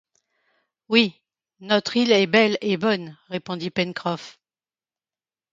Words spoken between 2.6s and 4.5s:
et bonne, répondit Pencroff